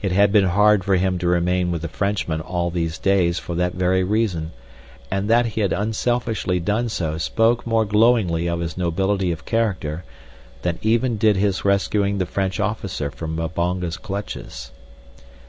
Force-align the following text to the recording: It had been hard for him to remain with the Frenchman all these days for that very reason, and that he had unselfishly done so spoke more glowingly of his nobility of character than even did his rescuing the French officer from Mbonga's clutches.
It 0.00 0.12
had 0.12 0.30
been 0.30 0.44
hard 0.44 0.84
for 0.84 0.94
him 0.94 1.18
to 1.18 1.26
remain 1.26 1.72
with 1.72 1.82
the 1.82 1.88
Frenchman 1.88 2.40
all 2.40 2.70
these 2.70 2.98
days 3.00 3.40
for 3.40 3.56
that 3.56 3.74
very 3.74 4.04
reason, 4.04 4.52
and 5.10 5.28
that 5.28 5.44
he 5.44 5.60
had 5.60 5.72
unselfishly 5.72 6.60
done 6.60 6.88
so 6.88 7.18
spoke 7.18 7.66
more 7.66 7.84
glowingly 7.84 8.46
of 8.48 8.60
his 8.60 8.76
nobility 8.76 9.32
of 9.32 9.44
character 9.44 10.04
than 10.62 10.78
even 10.82 11.16
did 11.16 11.34
his 11.34 11.64
rescuing 11.64 12.18
the 12.18 12.26
French 12.26 12.60
officer 12.60 13.10
from 13.10 13.34
Mbonga's 13.34 13.96
clutches. 13.96 14.70